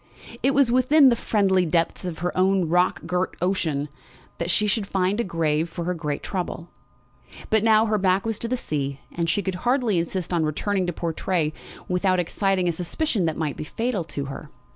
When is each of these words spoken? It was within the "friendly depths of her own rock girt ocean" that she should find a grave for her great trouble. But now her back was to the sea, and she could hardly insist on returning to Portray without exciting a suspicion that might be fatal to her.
It 0.41 0.55
was 0.55 0.71
within 0.71 1.09
the 1.09 1.15
"friendly 1.15 1.63
depths 1.63 2.05
of 2.05 2.17
her 2.25 2.35
own 2.35 2.67
rock 2.67 3.05
girt 3.05 3.37
ocean" 3.39 3.87
that 4.39 4.49
she 4.49 4.65
should 4.65 4.87
find 4.87 5.19
a 5.19 5.23
grave 5.23 5.69
for 5.69 5.83
her 5.83 5.93
great 5.93 6.23
trouble. 6.23 6.69
But 7.51 7.63
now 7.63 7.85
her 7.85 7.99
back 7.99 8.25
was 8.25 8.39
to 8.39 8.47
the 8.47 8.57
sea, 8.57 8.99
and 9.11 9.29
she 9.29 9.43
could 9.43 9.53
hardly 9.61 9.99
insist 9.99 10.33
on 10.33 10.43
returning 10.43 10.87
to 10.87 10.91
Portray 10.93 11.53
without 11.87 12.19
exciting 12.19 12.67
a 12.67 12.71
suspicion 12.71 13.25
that 13.25 13.37
might 13.37 13.55
be 13.57 13.63
fatal 13.63 14.03
to 14.05 14.25
her. 14.25 14.49